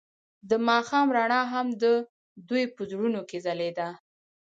د 0.49 0.51
ماښام 0.67 1.07
رڼا 1.17 1.41
هم 1.53 1.67
د 1.83 1.83
دوی 2.49 2.63
په 2.75 2.81
زړونو 2.91 3.21
کې 3.29 3.37
ځلېده. 3.45 3.87